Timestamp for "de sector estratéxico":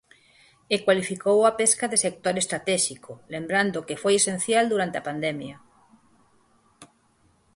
1.89-3.11